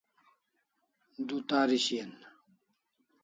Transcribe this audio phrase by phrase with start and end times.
[1.27, 2.11] Du tari shian